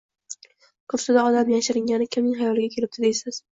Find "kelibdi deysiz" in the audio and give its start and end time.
2.79-3.43